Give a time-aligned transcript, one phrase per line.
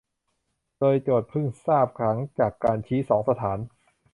[0.79, 3.57] โดยโจทก์เพิ่งทราบหลังจากการชี้สองสถาน